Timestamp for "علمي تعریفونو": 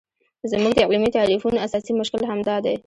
0.89-1.61